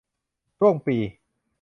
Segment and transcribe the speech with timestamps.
[0.57, 0.97] ช่วงปี